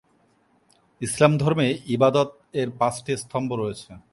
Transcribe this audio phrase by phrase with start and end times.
[1.01, 2.29] ইসলাম ধর্মে ইবাদত
[2.61, 3.91] এর পাঁচটি স্তম্ভ রয়েছে।